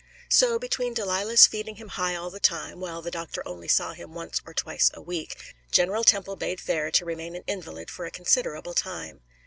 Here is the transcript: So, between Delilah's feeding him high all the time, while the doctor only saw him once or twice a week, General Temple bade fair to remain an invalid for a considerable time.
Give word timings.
So, 0.29 0.57
between 0.57 0.95
Delilah's 0.95 1.45
feeding 1.45 1.75
him 1.75 1.89
high 1.89 2.15
all 2.15 2.31
the 2.31 2.39
time, 2.39 2.79
while 2.79 3.03
the 3.03 3.11
doctor 3.11 3.43
only 3.47 3.67
saw 3.67 3.93
him 3.93 4.15
once 4.15 4.41
or 4.47 4.51
twice 4.55 4.89
a 4.95 4.99
week, 4.99 5.35
General 5.71 6.03
Temple 6.03 6.37
bade 6.37 6.59
fair 6.59 6.89
to 6.89 7.05
remain 7.05 7.35
an 7.35 7.43
invalid 7.45 7.91
for 7.91 8.05
a 8.05 8.09
considerable 8.09 8.73
time. 8.73 9.21